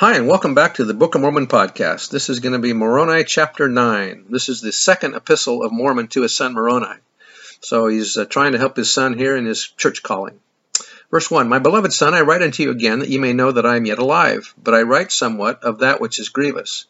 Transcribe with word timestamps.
Hi, 0.00 0.14
and 0.14 0.28
welcome 0.28 0.54
back 0.54 0.74
to 0.74 0.84
the 0.84 0.94
Book 0.94 1.16
of 1.16 1.22
Mormon 1.22 1.48
podcast. 1.48 2.10
This 2.10 2.30
is 2.30 2.38
going 2.38 2.52
to 2.52 2.60
be 2.60 2.72
Moroni 2.72 3.24
chapter 3.24 3.66
9. 3.66 4.26
This 4.30 4.48
is 4.48 4.60
the 4.60 4.70
second 4.70 5.16
epistle 5.16 5.64
of 5.64 5.72
Mormon 5.72 6.06
to 6.10 6.22
his 6.22 6.32
son 6.36 6.54
Moroni. 6.54 6.94
So 7.62 7.88
he's 7.88 8.16
uh, 8.16 8.24
trying 8.24 8.52
to 8.52 8.58
help 8.58 8.76
his 8.76 8.92
son 8.92 9.18
here 9.18 9.36
in 9.36 9.44
his 9.44 9.66
church 9.66 10.04
calling. 10.04 10.38
Verse 11.10 11.28
1 11.28 11.48
My 11.48 11.58
beloved 11.58 11.92
son, 11.92 12.14
I 12.14 12.20
write 12.20 12.42
unto 12.42 12.62
you 12.62 12.70
again 12.70 13.00
that 13.00 13.08
ye 13.08 13.18
may 13.18 13.32
know 13.32 13.50
that 13.50 13.66
I 13.66 13.74
am 13.74 13.86
yet 13.86 13.98
alive, 13.98 14.54
but 14.62 14.72
I 14.72 14.82
write 14.82 15.10
somewhat 15.10 15.64
of 15.64 15.80
that 15.80 16.00
which 16.00 16.20
is 16.20 16.28
grievous. 16.28 16.84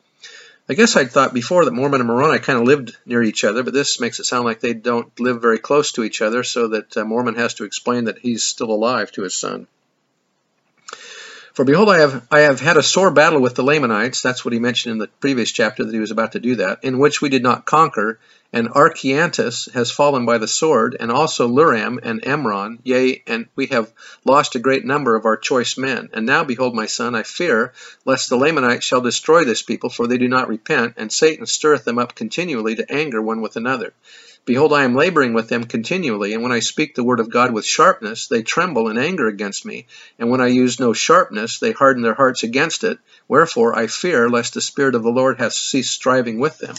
I 0.68 0.74
guess 0.74 0.94
I'd 0.94 1.10
thought 1.10 1.32
before 1.32 1.64
that 1.64 1.72
Mormon 1.72 2.02
and 2.02 2.08
Moroni 2.08 2.40
kind 2.40 2.58
of 2.58 2.66
lived 2.66 2.94
near 3.06 3.22
each 3.22 3.42
other, 3.42 3.62
but 3.62 3.72
this 3.72 4.00
makes 4.00 4.20
it 4.20 4.26
sound 4.26 4.44
like 4.44 4.60
they 4.60 4.74
don't 4.74 5.18
live 5.18 5.40
very 5.40 5.58
close 5.58 5.92
to 5.92 6.04
each 6.04 6.20
other, 6.20 6.44
so 6.44 6.68
that 6.68 6.94
uh, 6.94 7.06
Mormon 7.06 7.36
has 7.36 7.54
to 7.54 7.64
explain 7.64 8.04
that 8.04 8.18
he's 8.18 8.44
still 8.44 8.70
alive 8.70 9.10
to 9.12 9.22
his 9.22 9.34
son. 9.34 9.66
For 11.58 11.64
behold, 11.64 11.88
I 11.88 11.98
have 11.98 12.24
I 12.30 12.38
have 12.42 12.60
had 12.60 12.76
a 12.76 12.84
sore 12.84 13.10
battle 13.10 13.40
with 13.40 13.56
the 13.56 13.64
Lamanites. 13.64 14.22
That's 14.22 14.44
what 14.44 14.54
he 14.54 14.60
mentioned 14.60 14.92
in 14.92 14.98
the 14.98 15.08
previous 15.08 15.50
chapter 15.50 15.82
that 15.82 15.92
he 15.92 15.98
was 15.98 16.12
about 16.12 16.30
to 16.32 16.38
do 16.38 16.54
that, 16.54 16.84
in 16.84 17.00
which 17.00 17.20
we 17.20 17.30
did 17.30 17.42
not 17.42 17.66
conquer. 17.66 18.20
And 18.52 18.68
Archeantus 18.68 19.68
has 19.72 19.90
fallen 19.90 20.24
by 20.24 20.38
the 20.38 20.46
sword, 20.46 20.96
and 21.00 21.10
also 21.10 21.48
Luram 21.48 21.98
and 22.00 22.22
Emron. 22.22 22.78
Yea, 22.84 23.24
and 23.26 23.48
we 23.56 23.66
have 23.66 23.92
lost 24.24 24.54
a 24.54 24.60
great 24.60 24.84
number 24.84 25.16
of 25.16 25.24
our 25.24 25.36
choice 25.36 25.76
men. 25.76 26.10
And 26.12 26.26
now, 26.26 26.44
behold, 26.44 26.76
my 26.76 26.86
son, 26.86 27.16
I 27.16 27.24
fear 27.24 27.72
lest 28.04 28.28
the 28.28 28.36
Lamanites 28.36 28.84
shall 28.84 29.00
destroy 29.00 29.42
this 29.42 29.62
people, 29.62 29.90
for 29.90 30.06
they 30.06 30.16
do 30.16 30.28
not 30.28 30.46
repent, 30.46 30.94
and 30.96 31.10
Satan 31.10 31.44
stirreth 31.44 31.84
them 31.84 31.98
up 31.98 32.14
continually 32.14 32.76
to 32.76 32.92
anger 32.92 33.20
one 33.20 33.40
with 33.40 33.56
another. 33.56 33.94
Behold, 34.48 34.72
I 34.72 34.84
am 34.84 34.94
laboring 34.94 35.34
with 35.34 35.50
them 35.50 35.64
continually, 35.64 36.32
and 36.32 36.42
when 36.42 36.52
I 36.52 36.60
speak 36.60 36.94
the 36.94 37.04
word 37.04 37.20
of 37.20 37.28
God 37.28 37.52
with 37.52 37.66
sharpness, 37.66 38.28
they 38.28 38.42
tremble 38.42 38.88
in 38.88 38.96
anger 38.96 39.28
against 39.28 39.66
me. 39.66 39.86
And 40.18 40.30
when 40.30 40.40
I 40.40 40.46
use 40.46 40.80
no 40.80 40.94
sharpness, 40.94 41.58
they 41.58 41.72
harden 41.72 42.02
their 42.02 42.14
hearts 42.14 42.44
against 42.44 42.82
it. 42.82 42.98
Wherefore 43.28 43.78
I 43.78 43.88
fear 43.88 44.30
lest 44.30 44.54
the 44.54 44.62
Spirit 44.62 44.94
of 44.94 45.02
the 45.02 45.10
Lord 45.10 45.38
hath 45.38 45.52
ceased 45.52 45.92
striving 45.92 46.38
with 46.38 46.56
them. 46.56 46.76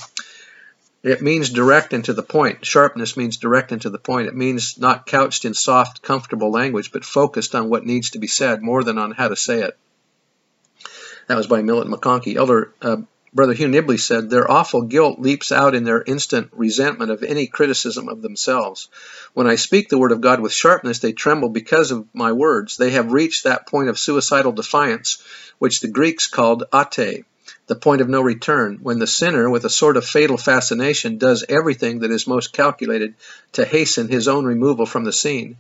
It 1.04 1.22
means 1.22 1.52
direct 1.52 1.94
and 1.94 2.04
to 2.06 2.14
the 2.14 2.24
point. 2.24 2.66
Sharpness 2.66 3.16
means 3.16 3.38
direct 3.38 3.72
and 3.72 3.84
to 3.84 3.92
the 3.92 4.00
point. 4.00 4.30
It 4.30 4.36
means 4.36 4.80
not 4.80 5.06
couched 5.06 5.46
in 5.46 5.54
soft, 5.54 6.02
comfortable 6.02 6.50
language, 6.50 6.92
but 6.92 7.06
focused 7.06 7.54
on 7.54 7.70
what 7.70 7.86
needs 7.86 8.10
to 8.10 8.20
be 8.20 8.26
said 8.26 8.64
more 8.64 8.84
than 8.84 8.98
on 8.98 9.12
how 9.12 9.28
to 9.28 9.36
say 9.36 9.62
it. 9.62 9.78
That 11.28 11.38
was 11.38 11.46
by 11.46 11.62
Millet 11.62 11.88
McConkie. 11.88 12.36
Elder 12.36 12.74
uh, 12.82 12.98
Brother 13.32 13.54
Hugh 13.54 13.68
Nibley 13.68 14.00
said, 14.00 14.30
Their 14.30 14.50
awful 14.50 14.82
guilt 14.82 15.20
leaps 15.20 15.52
out 15.52 15.76
in 15.76 15.84
their 15.84 16.02
instant 16.02 16.50
resentment 16.52 17.12
of 17.12 17.22
any 17.22 17.46
criticism 17.46 18.10
of 18.10 18.24
themselves. 18.24 18.88
When 19.34 19.46
I 19.46 19.56
speak 19.56 19.90
the 19.90 20.00
word 20.00 20.12
of 20.12 20.22
God 20.22 20.40
with 20.40 20.52
sharpness, 20.52 20.98
they 20.98 21.12
tremble 21.12 21.50
because 21.50 21.92
of 21.92 22.08
my 22.14 22.32
words. 22.32 22.78
They 22.78 22.90
have 22.92 23.12
reached 23.12 23.44
that 23.44 23.68
point 23.68 23.90
of 23.90 24.00
suicidal 24.00 24.52
defiance, 24.52 25.22
which 25.60 25.80
the 25.80 25.88
Greeks 25.88 26.28
called 26.28 26.64
ate, 26.74 27.26
the 27.68 27.76
point 27.76 28.02
of 28.02 28.10
no 28.10 28.22
return, 28.22 28.80
when 28.82 28.98
the 28.98 29.06
sinner, 29.06 29.48
with 29.48 29.64
a 29.64 29.70
sort 29.70 29.96
of 29.96 30.06
fatal 30.06 30.38
fascination, 30.38 31.20
does 31.20 31.46
everything 31.48 32.00
that 32.00 32.10
is 32.10 32.26
most 32.26 32.52
calculated 32.52 33.14
to 33.54 33.64
hasten 33.64 34.08
his 34.08 34.28
own 34.28 34.44
removal 34.46 34.88
from 34.88 35.04
the 35.04 35.14
scene. 35.14 35.58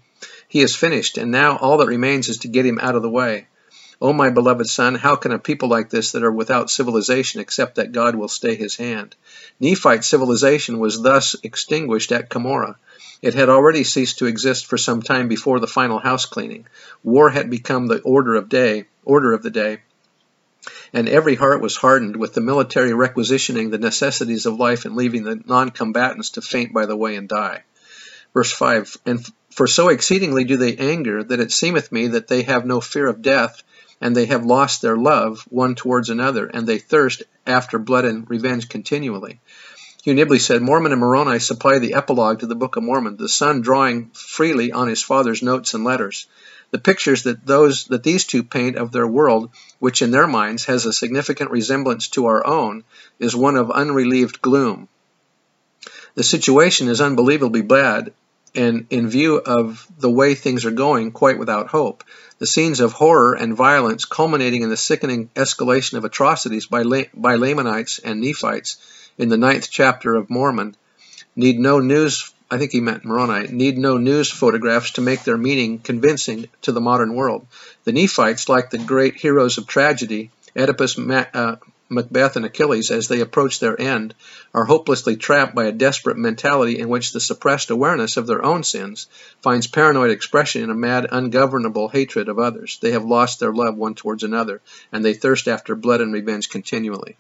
He 0.47 0.61
is 0.61 0.75
finished, 0.75 1.19
and 1.19 1.29
now 1.29 1.57
all 1.57 1.77
that 1.77 1.87
remains 1.87 2.29
is 2.29 2.39
to 2.39 2.47
get 2.47 2.65
him 2.65 2.79
out 2.81 2.95
of 2.95 3.03
the 3.03 3.09
way. 3.09 3.45
O 4.01 4.13
my 4.13 4.29
beloved 4.29 4.67
son, 4.67 4.95
how 4.95 5.17
can 5.17 5.33
a 5.33 5.39
people 5.39 5.67
like 5.67 5.89
this 5.89 6.13
that 6.13 6.23
are 6.23 6.31
without 6.31 6.69
civilization 6.69 7.41
accept 7.41 7.75
that 7.75 7.91
God 7.91 8.15
will 8.15 8.29
stay 8.29 8.55
his 8.55 8.77
hand? 8.77 9.13
Nephite 9.59 10.05
civilization 10.05 10.79
was 10.79 11.01
thus 11.01 11.35
extinguished 11.43 12.13
at 12.13 12.29
Cumorah. 12.29 12.75
It 13.21 13.33
had 13.33 13.49
already 13.49 13.83
ceased 13.83 14.19
to 14.19 14.27
exist 14.27 14.67
for 14.67 14.77
some 14.77 15.01
time 15.01 15.27
before 15.27 15.59
the 15.59 15.67
final 15.67 15.99
house 15.99 16.25
cleaning. 16.25 16.65
War 17.03 17.29
had 17.29 17.49
become 17.49 17.87
the 17.87 17.99
order 17.99 18.35
of 18.35 18.47
day, 18.47 18.85
order 19.03 19.33
of 19.33 19.43
the 19.43 19.49
day, 19.49 19.79
and 20.93 21.09
every 21.09 21.35
heart 21.35 21.61
was 21.61 21.75
hardened 21.75 22.15
with 22.15 22.33
the 22.33 22.41
military 22.41 22.93
requisitioning 22.93 23.69
the 23.69 23.77
necessities 23.77 24.45
of 24.45 24.59
life 24.59 24.85
and 24.85 24.95
leaving 24.95 25.23
the 25.23 25.41
non-combatants 25.45 26.31
to 26.31 26.41
faint 26.41 26.73
by 26.73 26.85
the 26.85 26.95
way 26.95 27.15
and 27.15 27.27
die. 27.27 27.63
Verse 28.33 28.51
5 28.51 28.97
And 29.05 29.25
for 29.51 29.67
so 29.67 29.89
exceedingly 29.89 30.45
do 30.45 30.55
they 30.55 30.77
anger 30.77 31.23
that 31.23 31.39
it 31.39 31.51
seemeth 31.51 31.91
me 31.91 32.07
that 32.07 32.27
they 32.27 32.43
have 32.43 32.65
no 32.65 32.79
fear 32.79 33.07
of 33.07 33.21
death, 33.21 33.61
and 34.01 34.15
they 34.15 34.25
have 34.25 34.45
lost 34.45 34.81
their 34.81 34.97
love 34.97 35.45
one 35.49 35.75
towards 35.75 36.09
another, 36.09 36.45
and 36.45 36.67
they 36.67 36.79
thirst 36.79 37.23
after 37.45 37.79
blood 37.79 38.05
and 38.05 38.29
revenge 38.29 38.69
continually. 38.69 39.39
Hugh 40.03 40.13
Nibley 40.13 40.39
said, 40.39 40.61
Mormon 40.61 40.93
and 40.93 41.01
Moroni 41.01 41.39
supply 41.39 41.79
the 41.79 41.95
epilogue 41.95 42.39
to 42.39 42.47
the 42.47 42.55
Book 42.55 42.77
of 42.77 42.83
Mormon, 42.83 43.17
the 43.17 43.27
son 43.27 43.61
drawing 43.61 44.11
freely 44.13 44.71
on 44.71 44.87
his 44.87 45.03
father's 45.03 45.43
notes 45.43 45.73
and 45.73 45.83
letters. 45.83 46.27
The 46.71 46.77
pictures 46.77 47.23
that 47.23 47.45
those 47.45 47.85
that 47.85 48.03
these 48.03 48.25
two 48.25 48.43
paint 48.43 48.77
of 48.77 48.91
their 48.91 49.07
world, 49.07 49.49
which 49.79 50.01
in 50.01 50.11
their 50.11 50.27
minds 50.27 50.65
has 50.65 50.85
a 50.85 50.93
significant 50.93 51.51
resemblance 51.51 52.07
to 52.09 52.27
our 52.27 52.45
own, 52.45 52.83
is 53.17 53.35
one 53.35 53.57
of 53.57 53.71
unrelieved 53.71 54.41
gloom. 54.41 54.87
The 56.15 56.23
situation 56.23 56.87
is 56.87 57.01
unbelievably 57.01 57.63
bad, 57.63 58.13
and 58.55 58.87
in 58.89 59.09
view 59.09 59.37
of 59.37 59.87
the 59.99 60.09
way 60.09 60.35
things 60.35 60.65
are 60.65 60.71
going, 60.71 61.11
quite 61.11 61.39
without 61.39 61.67
hope. 61.67 62.03
The 62.39 62.47
scenes 62.47 62.79
of 62.79 62.93
horror 62.93 63.33
and 63.33 63.55
violence 63.55 64.05
culminating 64.05 64.63
in 64.63 64.69
the 64.69 64.77
sickening 64.77 65.29
escalation 65.35 65.97
of 65.97 66.05
atrocities 66.05 66.67
by, 66.67 66.83
La 66.83 67.03
by 67.13 67.35
Lamanites 67.35 67.99
and 67.99 68.21
Nephites 68.21 68.77
in 69.17 69.29
the 69.29 69.37
ninth 69.37 69.69
chapter 69.69 70.15
of 70.15 70.29
Mormon 70.29 70.75
need 71.35 71.59
no 71.59 71.79
news, 71.79 72.33
I 72.49 72.57
think 72.57 72.71
he 72.71 72.81
meant 72.81 73.05
Moroni, 73.05 73.47
need 73.47 73.77
no 73.77 73.97
news 73.97 74.31
photographs 74.31 74.91
to 74.91 75.01
make 75.01 75.23
their 75.23 75.37
meaning 75.37 75.79
convincing 75.79 76.47
to 76.63 76.71
the 76.71 76.81
modern 76.81 77.15
world. 77.15 77.47
The 77.83 77.91
Nephites, 77.91 78.49
like 78.49 78.69
the 78.69 78.77
great 78.77 79.15
heroes 79.15 79.57
of 79.57 79.67
tragedy, 79.67 80.31
Oedipus, 80.55 80.97
uh, 80.97 81.55
Macbeth 81.89 82.35
and 82.35 82.45
Achilles, 82.45 82.91
as 82.91 83.07
they 83.07 83.19
approach 83.19 83.59
their 83.59 83.79
end, 83.79 84.13
are 84.53 84.65
hopelessly 84.65 85.15
trapped 85.15 85.55
by 85.55 85.65
a 85.65 85.71
desperate 85.71 86.17
mentality 86.17 86.77
in 86.77 86.87
which 86.87 87.11
the 87.11 87.19
suppressed 87.19 87.71
awareness 87.71 88.15
of 88.15 88.27
their 88.27 88.45
own 88.45 88.63
sins 88.63 89.07
finds 89.41 89.65
paranoid 89.65 90.11
expression 90.11 90.61
in 90.63 90.69
a 90.69 90.75
mad, 90.75 91.07
ungovernable 91.11 91.89
hatred 91.89 92.29
of 92.29 92.37
others. 92.37 92.77
They 92.81 92.91
have 92.91 93.05
lost 93.05 93.39
their 93.39 93.53
love 93.53 93.75
one 93.75 93.95
towards 93.95 94.23
another, 94.23 94.61
and 94.91 95.03
they 95.03 95.15
thirst 95.15 95.47
after 95.47 95.75
blood 95.75 96.01
and 96.01 96.13
revenge 96.13 96.49
continually. 96.49 97.17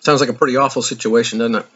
Sounds 0.00 0.20
like 0.20 0.30
a 0.30 0.34
pretty 0.34 0.56
awful 0.56 0.82
situation, 0.82 1.40
doesn't 1.40 1.56
it? 1.56 1.66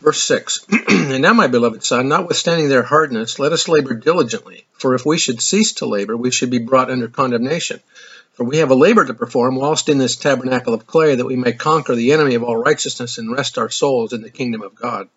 Verse 0.00 0.22
6 0.22 0.66
And 0.88 1.22
now, 1.22 1.34
my 1.34 1.48
beloved 1.48 1.82
son, 1.82 2.08
notwithstanding 2.08 2.68
their 2.68 2.84
hardness, 2.84 3.38
let 3.38 3.52
us 3.52 3.68
labor 3.68 3.94
diligently. 3.94 4.66
For 4.74 4.94
if 4.94 5.04
we 5.04 5.18
should 5.18 5.42
cease 5.42 5.72
to 5.74 5.86
labor, 5.86 6.16
we 6.16 6.30
should 6.30 6.50
be 6.50 6.58
brought 6.58 6.90
under 6.90 7.08
condemnation. 7.08 7.80
For 8.34 8.44
we 8.44 8.58
have 8.58 8.70
a 8.70 8.76
labor 8.76 9.04
to 9.04 9.14
perform 9.14 9.56
whilst 9.56 9.88
in 9.88 9.98
this 9.98 10.16
tabernacle 10.16 10.74
of 10.74 10.86
clay, 10.86 11.16
that 11.16 11.26
we 11.26 11.36
may 11.36 11.52
conquer 11.52 11.94
the 11.94 12.12
enemy 12.12 12.34
of 12.34 12.42
all 12.42 12.56
righteousness 12.56 13.18
and 13.18 13.32
rest 13.32 13.58
our 13.58 13.68
souls 13.68 14.12
in 14.12 14.22
the 14.22 14.30
kingdom 14.30 14.62
of 14.62 14.74
God. 14.74 15.08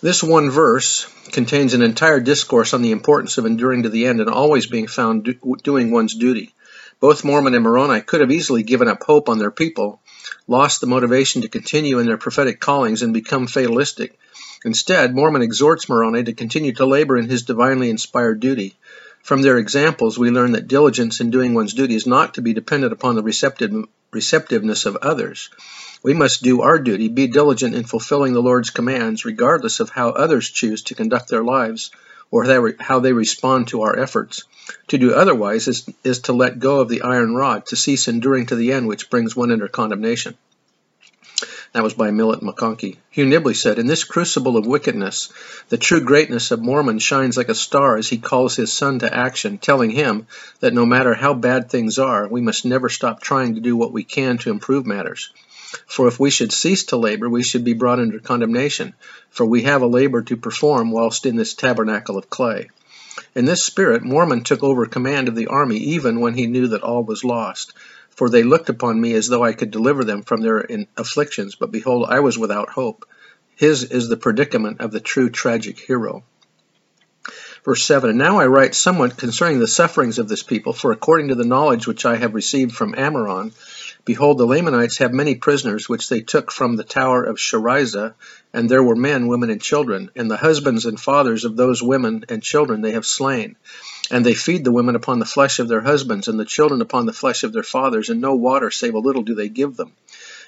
This 0.00 0.22
one 0.22 0.50
verse 0.50 1.06
contains 1.32 1.74
an 1.74 1.82
entire 1.82 2.20
discourse 2.20 2.72
on 2.72 2.82
the 2.82 2.92
importance 2.92 3.36
of 3.36 3.46
enduring 3.46 3.82
to 3.82 3.88
the 3.88 4.06
end 4.06 4.20
and 4.20 4.30
always 4.30 4.66
being 4.66 4.86
found 4.86 5.24
do, 5.24 5.56
doing 5.62 5.90
one's 5.90 6.14
duty. 6.14 6.54
Both 7.00 7.24
Mormon 7.24 7.54
and 7.54 7.62
Moroni 7.62 8.00
could 8.00 8.20
have 8.20 8.30
easily 8.30 8.62
given 8.62 8.88
up 8.88 9.02
hope 9.02 9.28
on 9.28 9.38
their 9.38 9.50
people, 9.50 10.00
lost 10.48 10.80
the 10.80 10.86
motivation 10.86 11.42
to 11.42 11.48
continue 11.48 11.98
in 11.98 12.06
their 12.06 12.16
prophetic 12.16 12.58
callings, 12.58 13.02
and 13.02 13.14
become 13.14 13.46
fatalistic. 13.46 14.18
Instead, 14.64 15.14
Mormon 15.14 15.42
exhorts 15.42 15.88
Moroni 15.88 16.24
to 16.24 16.32
continue 16.32 16.72
to 16.74 16.86
labor 16.86 17.16
in 17.16 17.28
his 17.28 17.42
divinely 17.42 17.90
inspired 17.90 18.40
duty. 18.40 18.74
From 19.22 19.42
their 19.42 19.58
examples, 19.58 20.18
we 20.18 20.30
learn 20.30 20.52
that 20.52 20.66
diligence 20.66 21.20
in 21.20 21.30
doing 21.30 21.54
one's 21.54 21.74
duty 21.74 21.94
is 21.94 22.06
not 22.06 22.34
to 22.34 22.42
be 22.42 22.54
dependent 22.54 22.92
upon 22.92 23.14
the 23.14 23.22
receptive, 23.22 23.84
receptiveness 24.10 24.86
of 24.86 24.96
others. 24.96 25.50
We 26.02 26.14
must 26.14 26.42
do 26.42 26.62
our 26.62 26.78
duty, 26.78 27.08
be 27.08 27.26
diligent 27.26 27.74
in 27.74 27.84
fulfilling 27.84 28.32
the 28.32 28.42
Lord's 28.42 28.70
commands, 28.70 29.24
regardless 29.24 29.80
of 29.80 29.90
how 29.90 30.10
others 30.10 30.48
choose 30.48 30.82
to 30.84 30.94
conduct 30.94 31.28
their 31.28 31.44
lives 31.44 31.90
or 32.30 32.46
how 32.80 33.00
they 33.00 33.12
respond 33.12 33.68
to 33.68 33.82
our 33.82 33.98
efforts. 33.98 34.44
To 34.88 34.98
do 34.98 35.14
otherwise 35.14 35.68
is, 35.68 35.88
is 36.04 36.20
to 36.20 36.32
let 36.32 36.58
go 36.58 36.80
of 36.80 36.88
the 36.88 37.02
iron 37.02 37.34
rod, 37.34 37.66
to 37.66 37.76
cease 37.76 38.08
enduring 38.08 38.46
to 38.46 38.56
the 38.56 38.72
end, 38.72 38.86
which 38.86 39.08
brings 39.08 39.34
one 39.34 39.50
under 39.50 39.68
condemnation. 39.68 40.36
That 41.72 41.82
was 41.82 41.94
by 41.94 42.10
Millet 42.10 42.40
McConkie. 42.40 42.96
Hugh 43.10 43.26
Nibley 43.26 43.54
said, 43.54 43.78
In 43.78 43.86
this 43.86 44.04
crucible 44.04 44.56
of 44.56 44.66
wickedness, 44.66 45.30
the 45.68 45.76
true 45.76 46.00
greatness 46.00 46.50
of 46.50 46.60
Mormon 46.60 46.98
shines 46.98 47.36
like 47.36 47.48
a 47.48 47.54
star 47.54 47.96
as 47.96 48.08
he 48.08 48.18
calls 48.18 48.56
his 48.56 48.72
son 48.72 48.98
to 48.98 49.14
action, 49.14 49.58
telling 49.58 49.90
him 49.90 50.26
that 50.60 50.74
no 50.74 50.84
matter 50.84 51.14
how 51.14 51.34
bad 51.34 51.70
things 51.70 51.98
are, 51.98 52.26
we 52.26 52.40
must 52.40 52.64
never 52.64 52.88
stop 52.88 53.20
trying 53.20 53.54
to 53.54 53.60
do 53.60 53.76
what 53.76 53.92
we 53.92 54.02
can 54.02 54.38
to 54.38 54.50
improve 54.50 54.86
matters. 54.86 55.30
For 55.86 56.08
if 56.08 56.18
we 56.18 56.30
should 56.30 56.52
cease 56.52 56.84
to 56.84 56.96
labor, 56.96 57.28
we 57.28 57.42
should 57.42 57.64
be 57.64 57.74
brought 57.74 58.00
under 58.00 58.18
condemnation, 58.18 58.94
for 59.30 59.44
we 59.44 59.62
have 59.62 59.82
a 59.82 59.86
labor 59.86 60.22
to 60.22 60.36
perform 60.36 60.90
whilst 60.90 61.26
in 61.26 61.36
this 61.36 61.52
tabernacle 61.52 62.16
of 62.16 62.30
clay. 62.30 62.70
In 63.34 63.44
this 63.44 63.64
spirit, 63.64 64.04
Mormon 64.04 64.44
took 64.44 64.62
over 64.62 64.86
command 64.86 65.28
of 65.28 65.34
the 65.34 65.48
army 65.48 65.76
even 65.76 66.20
when 66.20 66.34
he 66.34 66.46
knew 66.46 66.68
that 66.68 66.82
all 66.82 67.02
was 67.02 67.24
lost. 67.24 67.72
For 68.10 68.28
they 68.28 68.42
looked 68.42 68.68
upon 68.68 69.00
me 69.00 69.14
as 69.14 69.28
though 69.28 69.44
I 69.44 69.52
could 69.52 69.70
deliver 69.70 70.04
them 70.04 70.22
from 70.22 70.40
their 70.40 70.66
afflictions, 70.96 71.54
but 71.54 71.70
behold, 71.70 72.06
I 72.08 72.20
was 72.20 72.38
without 72.38 72.70
hope. 72.70 73.06
His 73.56 73.84
is 73.84 74.08
the 74.08 74.16
predicament 74.16 74.80
of 74.80 74.92
the 74.92 75.00
true 75.00 75.30
tragic 75.30 75.78
hero. 75.78 76.24
Verse 77.64 77.84
7 77.84 78.10
And 78.10 78.18
now 78.18 78.38
I 78.38 78.46
write 78.46 78.74
somewhat 78.74 79.16
concerning 79.16 79.58
the 79.58 79.66
sufferings 79.66 80.18
of 80.18 80.28
this 80.28 80.42
people, 80.42 80.72
for 80.72 80.92
according 80.92 81.28
to 81.28 81.34
the 81.34 81.44
knowledge 81.44 81.86
which 81.86 82.06
I 82.06 82.16
have 82.16 82.34
received 82.34 82.72
from 82.72 82.94
Amoron, 82.94 83.52
behold, 84.08 84.38
the 84.38 84.46
Lamanites 84.46 84.96
have 84.96 85.12
many 85.12 85.34
prisoners 85.34 85.86
which 85.86 86.08
they 86.08 86.22
took 86.22 86.50
from 86.50 86.76
the 86.76 86.82
tower 86.82 87.22
of 87.22 87.38
Sherrizah, 87.38 88.14
and 88.54 88.66
there 88.66 88.82
were 88.82 88.96
men, 88.96 89.26
women, 89.26 89.50
and 89.50 89.60
children, 89.60 90.10
and 90.16 90.30
the 90.30 90.38
husbands 90.38 90.86
and 90.86 90.98
fathers 90.98 91.44
of 91.44 91.56
those 91.56 91.82
women 91.82 92.24
and 92.30 92.42
children 92.42 92.80
they 92.80 92.92
have 92.92 93.04
slain. 93.04 93.56
And 94.10 94.24
they 94.24 94.32
feed 94.32 94.64
the 94.64 94.72
women 94.72 94.96
upon 94.96 95.18
the 95.18 95.26
flesh 95.26 95.58
of 95.58 95.68
their 95.68 95.82
husbands, 95.82 96.26
and 96.26 96.40
the 96.40 96.46
children 96.46 96.80
upon 96.80 97.04
the 97.04 97.12
flesh 97.12 97.42
of 97.42 97.52
their 97.52 97.62
fathers, 97.62 98.08
and 98.08 98.22
no 98.22 98.34
water 98.34 98.70
save 98.70 98.94
a 98.94 98.98
little 98.98 99.20
do 99.20 99.34
they 99.34 99.50
give 99.50 99.76
them. 99.76 99.92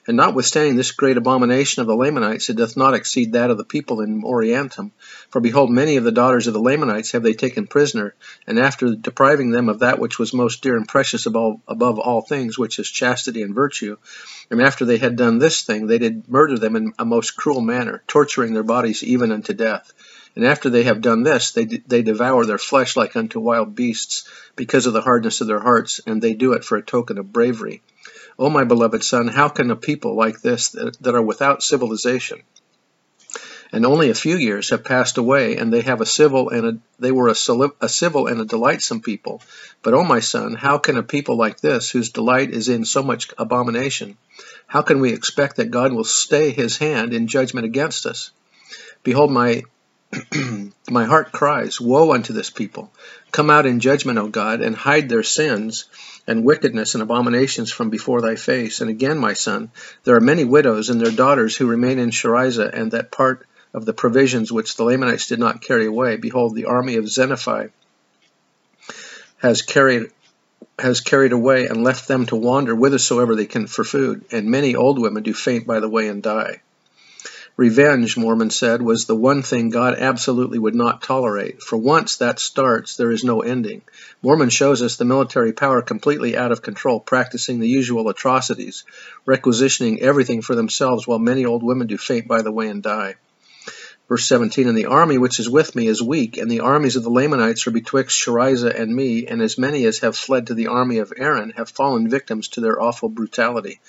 And 0.07 0.17
notwithstanding 0.17 0.77
this 0.77 0.93
great 0.93 1.17
abomination 1.17 1.83
of 1.83 1.87
the 1.87 1.95
Lamanites, 1.95 2.49
it 2.49 2.57
doth 2.57 2.77
not 2.77 2.95
exceed 2.95 3.33
that 3.33 3.51
of 3.51 3.59
the 3.59 3.65
people 3.65 4.01
in 4.01 4.23
Moriantum. 4.23 4.93
For 5.29 5.41
behold, 5.41 5.71
many 5.71 5.97
of 5.97 6.05
the 6.05 6.13
daughters 6.13 6.47
of 6.47 6.55
the 6.55 6.61
Lamanites 6.61 7.13
have 7.13 7.23
they 7.23 7.35
taken 7.35 7.67
prisoner, 7.67 8.15
and 8.47 8.59
after 8.59 8.95
depriving 8.95 9.51
them 9.51 9.69
of 9.69 9.81
that 9.81 9.99
which 9.99 10.19
was 10.19 10.33
most 10.33 10.63
dear 10.63 10.77
and 10.77 10.89
precious 10.89 11.27
above, 11.27 11.61
above 11.69 11.99
all 11.99 12.23
things, 12.23 12.59
which 12.59 12.79
is 12.79 12.91
chastity 12.91 13.43
and 13.43 13.55
virtue, 13.55 13.97
and 14.51 14.63
after 14.63 14.85
they 14.85 14.99
had 14.99 15.17
done 15.17 15.39
this 15.39 15.63
thing, 15.63 15.87
they 15.87 15.99
did 15.99 16.29
murder 16.29 16.59
them 16.59 16.77
in 16.77 16.93
a 16.99 17.05
most 17.05 17.37
cruel 17.37 17.61
manner, 17.61 18.03
torturing 18.07 18.55
their 18.55 18.63
bodies 18.63 19.05
even 19.05 19.31
unto 19.31 19.53
death. 19.53 19.93
And 20.35 20.47
after 20.47 20.71
they 20.71 20.85
have 20.85 21.01
done 21.01 21.25
this, 21.25 21.51
they, 21.51 21.65
they 21.65 22.03
devour 22.03 22.47
their 22.47 22.59
flesh 22.59 22.97
like 22.97 23.17
unto 23.17 23.39
wild 23.39 23.75
beasts, 23.75 24.29
because 24.57 24.87
of 24.87 24.93
the 24.93 25.03
hardness 25.03 25.41
of 25.41 25.47
their 25.47 25.61
hearts, 25.61 26.01
and 26.07 26.21
they 26.21 26.35
do 26.35 26.55
it 26.55 26.65
for 26.65 26.77
a 26.77 26.83
token 26.83 27.19
of 27.19 27.33
bravery. 27.33 27.83
O 28.41 28.49
my 28.49 28.65
beloved 28.65 29.05
son, 29.05 29.29
how 29.29 29.51
can 29.51 29.71
a 29.71 29.77
people 29.77 30.17
like 30.17 30.41
this, 30.41 30.71
that, 30.71 30.97
that 31.03 31.15
are 31.15 31.21
without 31.21 31.63
civilization, 31.63 32.41
and 33.71 33.85
only 33.85 34.09
a 34.09 34.15
few 34.15 34.37
years 34.37 34.71
have 34.71 34.83
passed 34.83 35.19
away, 35.19 35.59
and 35.59 35.71
they 35.71 35.83
have 35.83 36.01
a 36.01 36.07
civil 36.07 36.49
and 36.49 36.67
a, 36.67 36.79
they 36.99 37.13
were 37.13 37.29
a, 37.29 37.37
a 37.83 37.89
civil 37.89 38.29
and 38.29 38.41
a 38.41 38.47
delightsome 38.47 39.03
people. 39.03 39.43
But, 39.83 39.93
O 39.93 40.03
my 40.05 40.21
son, 40.21 40.55
how 40.55 40.79
can 40.79 40.97
a 40.97 41.03
people 41.03 41.37
like 41.37 41.61
this, 41.61 41.91
whose 41.91 42.09
delight 42.09 42.51
is 42.51 42.71
in 42.71 42.87
so 42.87 43.03
much 43.03 43.31
abomination, 43.37 44.17
how 44.67 44.81
can 44.81 45.01
we 45.01 45.13
expect 45.13 45.57
that 45.57 45.71
God 45.71 45.93
will 45.93 46.05
stay 46.05 46.51
his 46.51 46.79
hand 46.79 47.13
in 47.13 47.27
judgment 47.27 47.67
against 47.67 48.07
us? 48.07 48.31
Behold, 49.03 49.31
my 49.31 49.65
My 50.91 51.05
heart 51.05 51.31
cries, 51.31 51.81
Woe 51.81 52.13
unto 52.13 52.33
this 52.33 52.51
people! 52.51 52.93
Come 53.31 53.49
out 53.49 53.67
in 53.67 53.81
judgment, 53.81 54.19
O 54.19 54.29
God, 54.29 54.61
and 54.61 54.75
hide 54.75 55.09
their 55.09 55.23
sins 55.23 55.85
and 56.27 56.45
wickedness 56.45 56.95
and 56.95 57.03
abominations 57.03 57.73
from 57.73 57.91
before 57.91 58.21
thy 58.21 58.35
face. 58.35 58.81
And 58.81 58.91
again, 58.91 59.19
my 59.19 59.35
son, 59.35 59.71
there 60.05 60.17
are 60.17 60.21
many 60.21 60.45
widows 60.45 60.91
and 60.91 61.01
their 61.01 61.13
daughters 61.13 61.57
who 61.57 61.67
remain 61.67 61.99
in 61.99 62.11
Sherrizah, 62.11 62.71
and 62.73 62.91
that 62.93 63.13
part 63.13 63.47
of 63.73 63.85
the 63.85 63.93
provisions 63.93 64.51
which 64.51 64.77
the 64.77 64.85
Lamanites 64.85 65.29
did 65.29 65.39
not 65.39 65.63
carry 65.63 65.87
away. 65.87 66.17
Behold, 66.17 66.55
the 66.55 66.65
army 66.65 66.97
of 66.97 67.05
Zenephi 67.05 67.71
has 69.39 69.63
carried 69.63 70.11
has 70.79 71.01
carried 71.01 71.33
away 71.33 71.67
and 71.67 71.85
left 71.85 72.09
them 72.09 72.27
to 72.27 72.37
wander 72.37 72.75
whithersoever 72.75 73.37
they 73.37 73.47
can 73.47 73.67
for 73.67 73.85
food, 73.85 74.25
and 74.33 74.51
many 74.51 74.75
old 74.75 74.99
women 74.99 75.23
do 75.23 75.35
faint 75.35 75.67
by 75.67 75.79
the 75.79 75.89
way 75.89 76.09
and 76.09 76.23
die. 76.23 76.63
Revenge, 77.57 78.17
Mormon 78.17 78.51
said, 78.51 78.81
was 78.81 79.05
the 79.05 79.17
one 79.17 79.43
thing 79.43 79.71
God 79.71 79.95
absolutely 79.99 80.59
would 80.59 80.75
not 80.75 81.03
tolerate. 81.03 81.63
For 81.63 81.77
once 81.77 82.17
that 82.17 82.39
starts, 82.39 82.97
there 82.97 83.11
is 83.11 83.25
no 83.25 83.41
ending. 83.41 83.83
Mormon 84.23 84.51
shows 84.51 84.83
us 84.83 84.97
the 84.97 85.05
military 85.05 85.53
power 85.53 85.83
completely 85.83 86.37
out 86.37 86.53
of 86.53 86.63
control, 86.63 87.01
practicing 87.01 87.59
the 87.59 87.69
usual 87.69 88.09
atrocities, 88.09 88.85
requisitioning 89.27 90.01
everything 90.01 90.43
for 90.43 90.55
themselves, 90.55 91.07
while 91.07 91.19
many 91.19 91.45
old 91.45 91.63
women 91.63 91.87
do 91.87 91.99
faint 91.99 92.27
by 92.27 92.43
the 92.43 92.53
way 92.53 92.69
and 92.69 92.83
die. 92.83 93.17
Verse 94.09 94.27
17, 94.27 94.67
And 94.67 94.77
the 94.77 94.87
army 94.87 95.19
which 95.19 95.39
is 95.39 95.49
with 95.49 95.77
me 95.77 95.87
is 95.87 96.03
weak, 96.03 96.37
and 96.37 96.51
the 96.51 96.61
armies 96.61 96.97
of 96.97 97.05
the 97.05 97.11
Lamanites 97.11 97.67
are 97.67 97.71
betwixt 97.71 98.19
Sherrizah 98.19 98.77
and 98.77 98.93
me, 98.93 99.27
and 99.27 99.41
as 99.41 99.57
many 99.57 99.85
as 99.85 100.01
have 100.01 100.17
fled 100.17 100.49
to 100.49 100.55
the 100.55 100.67
army 100.67 100.99
of 100.99 101.13
Aaron 101.17 101.51
have 101.51 101.69
fallen 101.69 102.09
victims 102.09 102.49
to 102.49 102.61
their 102.61 102.81
awful 102.81 103.09
brutality. 103.09 103.81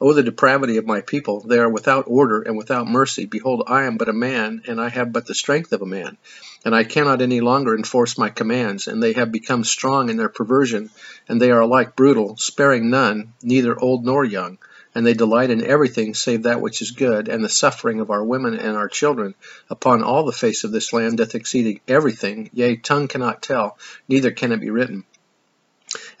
O 0.00 0.12
the 0.12 0.24
depravity 0.24 0.76
of 0.76 0.86
my 0.86 1.00
people! 1.02 1.40
They 1.42 1.58
are 1.58 1.68
without 1.68 2.06
order 2.08 2.42
and 2.42 2.56
without 2.56 2.88
mercy. 2.88 3.26
Behold, 3.26 3.62
I 3.68 3.84
am 3.84 3.96
but 3.96 4.08
a 4.08 4.12
man, 4.12 4.62
and 4.66 4.80
I 4.80 4.88
have 4.88 5.12
but 5.12 5.26
the 5.26 5.36
strength 5.36 5.72
of 5.72 5.82
a 5.82 5.86
man. 5.86 6.16
And 6.64 6.74
I 6.74 6.82
cannot 6.82 7.22
any 7.22 7.40
longer 7.40 7.76
enforce 7.76 8.18
my 8.18 8.28
commands, 8.28 8.88
and 8.88 9.00
they 9.00 9.12
have 9.12 9.30
become 9.30 9.62
strong 9.62 10.08
in 10.10 10.16
their 10.16 10.28
perversion, 10.28 10.90
and 11.28 11.40
they 11.40 11.52
are 11.52 11.60
alike 11.60 11.94
brutal, 11.94 12.36
sparing 12.38 12.90
none, 12.90 13.34
neither 13.40 13.78
old 13.78 14.04
nor 14.04 14.24
young. 14.24 14.58
And 14.96 15.06
they 15.06 15.14
delight 15.14 15.50
in 15.50 15.64
everything 15.64 16.14
save 16.14 16.42
that 16.42 16.60
which 16.60 16.82
is 16.82 16.90
good, 16.90 17.28
and 17.28 17.44
the 17.44 17.48
suffering 17.48 18.00
of 18.00 18.10
our 18.10 18.24
women 18.24 18.54
and 18.54 18.76
our 18.76 18.88
children 18.88 19.36
upon 19.70 20.02
all 20.02 20.24
the 20.24 20.32
face 20.32 20.64
of 20.64 20.72
this 20.72 20.92
land 20.92 21.18
doth 21.18 21.36
exceed 21.36 21.80
everything, 21.86 22.50
yea, 22.52 22.74
tongue 22.74 23.06
cannot 23.06 23.42
tell, 23.42 23.78
neither 24.08 24.32
can 24.32 24.50
it 24.50 24.60
be 24.60 24.70
written. 24.70 25.04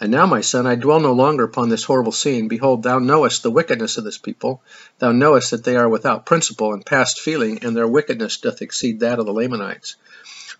And 0.00 0.10
now, 0.10 0.26
my 0.26 0.40
son, 0.40 0.66
I 0.66 0.74
dwell 0.74 0.98
no 0.98 1.12
longer 1.12 1.44
upon 1.44 1.68
this 1.68 1.84
horrible 1.84 2.10
scene. 2.10 2.48
Behold, 2.48 2.82
thou 2.82 2.98
knowest 2.98 3.42
the 3.42 3.50
wickedness 3.50 3.96
of 3.96 4.02
this 4.02 4.18
people. 4.18 4.60
Thou 4.98 5.12
knowest 5.12 5.52
that 5.52 5.62
they 5.62 5.76
are 5.76 5.88
without 5.88 6.26
principle 6.26 6.72
and 6.72 6.84
past 6.84 7.20
feeling, 7.20 7.60
and 7.62 7.76
their 7.76 7.86
wickedness 7.86 8.38
doth 8.38 8.60
exceed 8.60 9.00
that 9.00 9.20
of 9.20 9.26
the 9.26 9.32
Lamanites. 9.32 9.94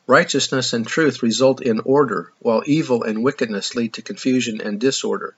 Righteousness 0.06 0.72
and 0.72 0.86
truth 0.86 1.22
result 1.22 1.60
in 1.60 1.80
order, 1.80 2.32
while 2.38 2.62
evil 2.66 3.02
and 3.02 3.24
wickedness 3.24 3.74
lead 3.74 3.94
to 3.94 4.02
confusion 4.02 4.60
and 4.60 4.78
disorder. 4.78 5.34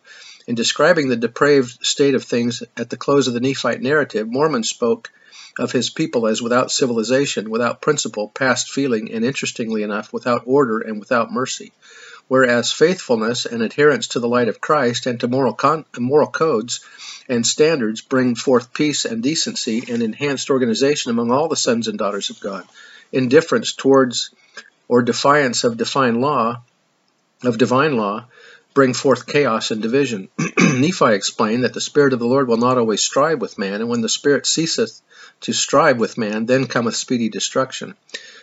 In 0.46 0.54
describing 0.54 1.08
the 1.08 1.16
depraved 1.16 1.78
state 1.84 2.14
of 2.14 2.24
things 2.24 2.62
at 2.76 2.90
the 2.90 2.98
close 2.98 3.28
of 3.28 3.34
the 3.34 3.40
Nephite 3.40 3.80
narrative, 3.80 4.28
Mormon 4.28 4.64
spoke 4.64 5.10
of 5.58 5.72
his 5.72 5.88
people 5.88 6.26
as 6.26 6.42
without 6.42 6.70
civilization, 6.70 7.48
without 7.48 7.80
principle, 7.80 8.28
past 8.28 8.70
feeling, 8.70 9.10
and 9.12 9.24
interestingly 9.24 9.82
enough, 9.82 10.12
without 10.12 10.42
order 10.44 10.80
and 10.80 11.00
without 11.00 11.32
mercy 11.32 11.72
whereas 12.28 12.72
faithfulness 12.72 13.46
and 13.46 13.62
adherence 13.62 14.08
to 14.08 14.20
the 14.20 14.28
light 14.28 14.48
of 14.48 14.60
Christ 14.60 15.06
and 15.06 15.20
to 15.20 15.28
moral, 15.28 15.54
con- 15.54 15.84
moral 15.98 16.28
codes 16.28 16.80
and 17.28 17.46
standards 17.46 18.00
bring 18.00 18.34
forth 18.34 18.72
peace 18.72 19.04
and 19.04 19.22
decency 19.22 19.84
and 19.88 20.02
enhanced 20.02 20.50
organization 20.50 21.10
among 21.10 21.30
all 21.30 21.48
the 21.48 21.56
sons 21.56 21.88
and 21.88 21.98
daughters 21.98 22.30
of 22.30 22.40
God. 22.40 22.64
Indifference 23.12 23.72
towards 23.72 24.30
or 24.88 25.02
defiance 25.02 25.64
of 25.64 25.76
divine 25.76 26.20
law, 26.20 26.62
of 27.44 27.58
divine 27.58 27.96
law, 27.96 28.26
bring 28.76 28.92
forth 28.92 29.26
chaos 29.26 29.70
and 29.70 29.80
division. 29.80 30.28
Nephi 30.58 31.14
explained 31.14 31.64
that 31.64 31.72
the 31.72 31.80
Spirit 31.80 32.12
of 32.12 32.18
the 32.18 32.26
Lord 32.26 32.46
will 32.46 32.58
not 32.58 32.76
always 32.76 33.02
strive 33.02 33.40
with 33.40 33.56
man, 33.56 33.80
and 33.80 33.88
when 33.88 34.02
the 34.02 34.08
Spirit 34.10 34.46
ceaseth 34.46 35.00
to 35.40 35.54
strive 35.54 35.98
with 35.98 36.18
man, 36.18 36.44
then 36.44 36.66
cometh 36.66 36.94
speedy 36.94 37.30
destruction. 37.30 37.94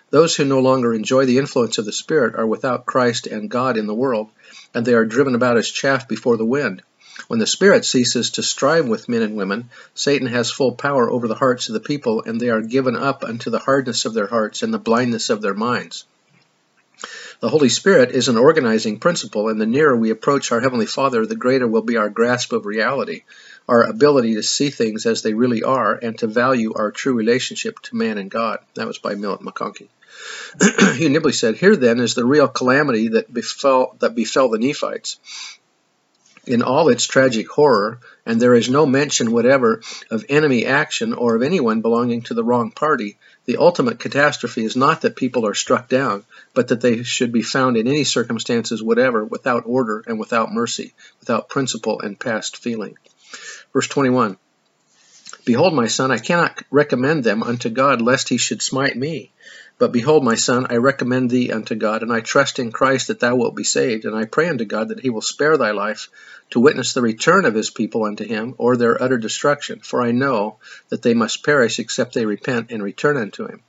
Those 0.10 0.36
who 0.36 0.44
no 0.44 0.60
longer 0.60 0.92
enjoy 0.92 1.28
the 1.28 1.38
influence 1.38 1.78
of 1.78 1.86
the 1.86 1.94
Spirit 1.94 2.34
are 2.34 2.48
without 2.48 2.88
Christ 2.88 3.28
and 3.28 3.48
God 3.48 3.78
in 3.78 3.86
the 3.86 3.94
world, 3.94 4.32
and 4.74 4.84
they 4.84 4.96
are 4.96 5.06
driven 5.06 5.36
about 5.36 5.58
as 5.58 5.70
chaff 5.70 6.08
before 6.08 6.36
the 6.36 6.46
wind. 6.46 6.82
When 7.28 7.38
the 7.38 7.46
Spirit 7.46 7.86
ceases 7.86 8.32
to 8.32 8.42
strive 8.42 8.88
with 8.88 9.08
men 9.08 9.22
and 9.22 9.36
women, 9.36 9.70
Satan 9.94 10.26
has 10.30 10.50
full 10.50 10.72
power 10.72 11.12
over 11.12 11.28
the 11.28 11.36
hearts 11.36 11.68
of 11.68 11.74
the 11.74 11.80
people, 11.80 12.24
and 12.26 12.42
they 12.42 12.50
are 12.50 12.62
given 12.64 12.96
up 12.96 13.24
unto 13.24 13.52
the 13.52 13.60
hardness 13.60 14.06
of 14.06 14.16
their 14.16 14.26
hearts 14.26 14.64
and 14.64 14.74
the 14.74 14.80
blindness 14.80 15.30
of 15.30 15.44
their 15.44 15.54
minds. 15.54 16.06
The 17.44 17.50
Holy 17.50 17.68
Spirit 17.68 18.12
is 18.12 18.30
an 18.30 18.38
organizing 18.38 19.00
principle, 19.00 19.50
and 19.50 19.60
the 19.60 19.66
nearer 19.66 19.98
we 19.98 20.12
approach 20.12 20.50
our 20.54 20.62
Heavenly 20.62 20.86
Father, 20.86 21.26
the 21.26 21.36
greater 21.36 21.68
will 21.68 21.82
be 21.82 21.98
our 21.98 22.08
grasp 22.08 22.54
of 22.54 22.66
reality, 22.66 23.24
our 23.68 23.84
ability 23.84 24.36
to 24.36 24.44
see 24.44 24.70
things 24.70 25.06
as 25.06 25.24
they 25.24 25.34
really 25.34 25.62
are, 25.62 25.94
and 25.94 26.18
to 26.20 26.28
value 26.28 26.72
our 26.74 26.90
true 26.90 27.14
relationship 27.14 27.82
to 27.82 27.98
man 27.98 28.18
and 28.18 28.32
God. 28.32 28.60
That 28.76 28.88
was 28.88 28.98
by 28.98 29.16
Millet 29.16 29.42
McConkie. 29.42 29.90
Hugh 30.96 31.10
Nibley 31.10 31.34
said, 31.34 31.58
Here 31.58 31.76
then 31.76 32.00
is 32.00 32.16
the 32.16 32.26
real 32.26 32.48
calamity 32.48 33.10
that 33.10 33.34
befell, 33.34 33.98
that 34.00 34.16
befell 34.16 34.48
the 34.48 34.58
Nephites. 34.58 35.20
In 36.46 36.62
all 36.62 36.90
its 36.90 37.06
tragic 37.06 37.48
horror, 37.48 38.00
and 38.26 38.42
there 38.42 38.54
is 38.54 38.70
no 38.70 38.86
mention 38.86 39.32
whatever 39.32 39.82
of 40.12 40.26
enemy 40.28 40.66
action 40.66 41.14
or 41.14 41.36
of 41.36 41.42
anyone 41.42 41.82
belonging 41.82 42.24
to 42.24 42.34
the 42.34 42.44
wrong 42.44 42.72
party, 42.72 43.18
the 43.46 43.58
ultimate 43.58 44.00
catastrophe 44.00 44.66
is 44.66 44.76
not 44.76 45.02
that 45.02 45.16
people 45.16 45.46
are 45.46 45.54
struck 45.54 45.88
down, 45.88 46.26
but 46.54 46.68
that 46.68 46.82
they 46.82 47.04
should 47.04 47.32
be 47.32 47.42
found 47.42 47.78
in 47.78 47.88
any 47.88 48.04
circumstances 48.04 48.84
whatever 48.84 49.24
without 49.24 49.64
order 49.66 50.04
and 50.06 50.20
without 50.20 50.52
mercy, 50.52 50.94
without 51.22 51.48
principle 51.48 52.02
and 52.02 52.20
past 52.20 52.58
feeling. 52.58 52.98
Verse 53.72 53.88
21 53.88 54.38
Behold, 55.46 55.74
my 55.74 55.88
son, 55.88 56.12
I 56.12 56.20
cannot 56.20 56.62
recommend 56.72 57.24
them 57.24 57.44
unto 57.44 57.70
God, 57.70 58.02
lest 58.02 58.30
he 58.30 58.38
should 58.38 58.62
smite 58.62 58.98
me. 58.98 59.32
But 59.80 59.92
behold, 59.92 60.24
my 60.24 60.36
son, 60.36 60.68
I 60.70 60.76
recommend 60.78 61.30
thee 61.30 61.52
unto 61.52 61.76
God, 61.76 62.04
and 62.04 62.14
I 62.14 62.20
trust 62.20 62.60
in 62.60 62.72
Christ 62.72 63.08
that 63.08 63.20
thou 63.20 63.36
wilt 63.36 63.56
be 63.56 63.64
saved. 63.64 64.06
And 64.06 64.16
I 64.16 64.26
pray 64.26 64.48
unto 64.48 64.66
God 64.66 64.90
that 64.90 65.00
he 65.00 65.10
will 65.10 65.22
spare 65.22 65.58
thy 65.58 65.72
life 65.72 66.10
to 66.52 66.60
witness 66.60 66.94
the 66.94 67.02
return 67.02 67.46
of 67.46 67.56
his 67.56 67.70
people 67.70 68.04
unto 68.04 68.24
him, 68.24 68.54
or 68.58 68.78
their 68.78 69.02
utter 69.02 69.18
destruction. 69.18 69.80
For 69.80 70.02
I 70.02 70.12
know 70.12 70.58
that 70.90 71.02
they 71.02 71.16
must 71.16 71.44
perish 71.44 71.80
except 71.80 72.14
they 72.14 72.26
repent 72.26 72.72
and 72.72 72.84
return 72.84 73.18
unto 73.18 73.48
him. 73.48 73.62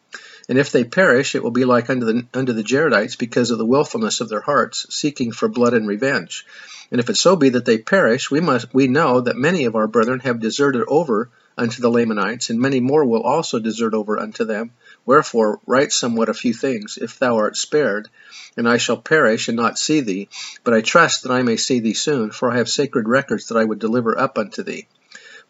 And 0.48 0.58
if 0.58 0.72
they 0.72 0.84
perish, 0.84 1.34
it 1.34 1.42
will 1.42 1.50
be 1.50 1.64
like 1.64 1.88
unto 1.88 2.04
the, 2.04 2.26
unto 2.34 2.52
the 2.52 2.62
Jaredites 2.62 3.16
because 3.16 3.50
of 3.50 3.58
the 3.58 3.64
wilfulness 3.64 4.20
of 4.20 4.28
their 4.28 4.42
hearts, 4.42 4.86
seeking 4.94 5.32
for 5.32 5.48
blood 5.48 5.72
and 5.72 5.88
revenge. 5.88 6.44
And 6.90 7.00
if 7.00 7.08
it 7.08 7.16
so 7.16 7.34
be 7.34 7.48
that 7.50 7.64
they 7.64 7.78
perish, 7.78 8.30
we 8.30 8.40
must 8.40 8.72
we 8.74 8.86
know 8.86 9.22
that 9.22 9.36
many 9.36 9.64
of 9.64 9.74
our 9.74 9.86
brethren 9.86 10.20
have 10.20 10.38
deserted 10.40 10.84
over 10.86 11.30
unto 11.56 11.80
the 11.80 11.88
Lamanites, 11.88 12.50
and 12.50 12.60
many 12.60 12.80
more 12.80 13.04
will 13.04 13.22
also 13.22 13.58
desert 13.58 13.94
over 13.94 14.18
unto 14.18 14.44
them. 14.44 14.72
Wherefore 15.06 15.60
write 15.66 15.92
somewhat 15.92 16.28
a 16.28 16.34
few 16.34 16.54
things, 16.54 16.98
if 17.00 17.18
thou 17.18 17.36
art 17.36 17.56
spared, 17.56 18.08
and 18.56 18.68
I 18.68 18.78
shall 18.78 18.96
perish 18.96 19.48
and 19.48 19.56
not 19.56 19.78
see 19.78 20.00
thee. 20.00 20.28
But 20.62 20.74
I 20.74 20.80
trust 20.80 21.22
that 21.22 21.32
I 21.32 21.42
may 21.42 21.56
see 21.56 21.80
thee 21.80 21.94
soon, 21.94 22.30
for 22.30 22.50
I 22.50 22.56
have 22.56 22.68
sacred 22.68 23.08
records 23.08 23.48
that 23.48 23.58
I 23.58 23.64
would 23.64 23.78
deliver 23.78 24.18
up 24.18 24.38
unto 24.38 24.62
thee. 24.62 24.86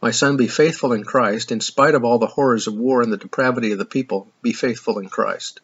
My 0.03 0.11
son, 0.11 0.37
be 0.37 0.49
faithful 0.49 0.93
in 0.93 1.05
Christ, 1.05 1.53
in 1.53 1.61
spite 1.61 1.95
of 1.95 2.05
all 2.05 2.19
the 2.19 2.27
horrors 2.27 2.67
of 2.67 2.75
war 2.75 3.01
and 3.01 3.13
the 3.13 3.17
depravity 3.17 3.73
of 3.73 3.79
the 3.79 3.85
people, 3.85 4.29
be 4.43 4.53
faithful 4.53 4.99
in 4.99 5.09
Christ. 5.09 5.61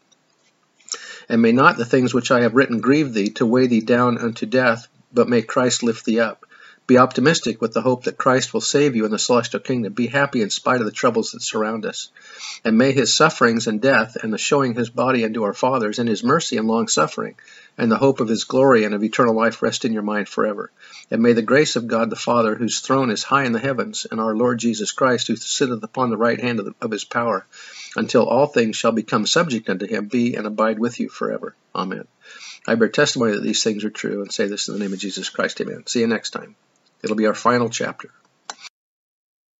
And 1.28 1.42
may 1.42 1.52
not 1.52 1.76
the 1.76 1.84
things 1.84 2.14
which 2.14 2.30
I 2.30 2.42
have 2.42 2.54
written 2.54 2.80
grieve 2.80 3.12
thee, 3.12 3.30
to 3.30 3.46
weigh 3.46 3.66
thee 3.66 3.80
down 3.80 4.18
unto 4.18 4.46
death, 4.46 4.88
but 5.12 5.28
may 5.28 5.42
Christ 5.42 5.82
lift 5.82 6.04
thee 6.04 6.20
up. 6.20 6.46
Be 6.90 6.98
optimistic 6.98 7.60
with 7.60 7.72
the 7.72 7.82
hope 7.82 8.02
that 8.02 8.18
Christ 8.18 8.52
will 8.52 8.60
save 8.60 8.96
you 8.96 9.04
in 9.04 9.12
the 9.12 9.18
celestial 9.20 9.60
kingdom. 9.60 9.92
Be 9.92 10.08
happy 10.08 10.42
in 10.42 10.50
spite 10.50 10.80
of 10.80 10.86
the 10.86 10.90
troubles 10.90 11.30
that 11.30 11.40
surround 11.40 11.86
us. 11.86 12.08
And 12.64 12.76
may 12.76 12.90
his 12.90 13.14
sufferings 13.14 13.68
and 13.68 13.80
death, 13.80 14.16
and 14.20 14.32
the 14.32 14.38
showing 14.38 14.74
his 14.74 14.90
body 14.90 15.24
unto 15.24 15.44
our 15.44 15.54
fathers, 15.54 16.00
and 16.00 16.08
his 16.08 16.24
mercy 16.24 16.56
and 16.56 16.66
long 16.66 16.88
suffering, 16.88 17.36
and 17.78 17.92
the 17.92 17.96
hope 17.96 18.18
of 18.18 18.26
his 18.26 18.42
glory 18.42 18.82
and 18.82 18.92
of 18.92 19.04
eternal 19.04 19.36
life 19.36 19.62
rest 19.62 19.84
in 19.84 19.92
your 19.92 20.02
mind 20.02 20.28
forever. 20.28 20.72
And 21.12 21.22
may 21.22 21.32
the 21.32 21.42
grace 21.42 21.76
of 21.76 21.86
God 21.86 22.10
the 22.10 22.16
Father, 22.16 22.56
whose 22.56 22.80
throne 22.80 23.12
is 23.12 23.22
high 23.22 23.44
in 23.44 23.52
the 23.52 23.60
heavens, 23.60 24.04
and 24.10 24.18
our 24.20 24.34
Lord 24.34 24.58
Jesus 24.58 24.90
Christ, 24.90 25.28
who 25.28 25.36
sitteth 25.36 25.84
upon 25.84 26.10
the 26.10 26.16
right 26.16 26.40
hand 26.40 26.58
of, 26.58 26.64
the, 26.64 26.74
of 26.80 26.90
his 26.90 27.04
power, 27.04 27.46
until 27.94 28.26
all 28.26 28.48
things 28.48 28.74
shall 28.74 28.90
become 28.90 29.26
subject 29.26 29.70
unto 29.70 29.86
him, 29.86 30.08
be 30.08 30.34
and 30.34 30.44
abide 30.44 30.80
with 30.80 30.98
you 30.98 31.08
forever. 31.08 31.54
Amen. 31.72 32.08
I 32.66 32.74
bear 32.74 32.88
testimony 32.88 33.34
that 33.34 33.44
these 33.44 33.62
things 33.62 33.84
are 33.84 33.90
true 33.90 34.22
and 34.22 34.32
say 34.32 34.48
this 34.48 34.66
in 34.66 34.74
the 34.74 34.80
name 34.80 34.92
of 34.92 34.98
Jesus 34.98 35.28
Christ. 35.28 35.60
Amen. 35.60 35.86
See 35.86 36.00
you 36.00 36.08
next 36.08 36.30
time. 36.30 36.56
It'll 37.02 37.16
be 37.16 37.26
our 37.26 37.34
final 37.34 37.68
chapter. 37.68 38.10